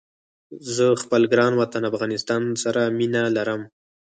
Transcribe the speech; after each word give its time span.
زه 0.75 0.85
خپل 1.03 1.21
ګران 1.33 1.53
وطن 1.61 1.81
افغانستان 1.91 2.43
سره 2.63 2.81
مينه 2.97 3.21
ارم 3.41 3.61